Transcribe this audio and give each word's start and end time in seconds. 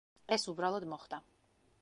ეს 0.37 0.45
უბრალოდ 0.53 0.87
მოხდა. 0.95 1.21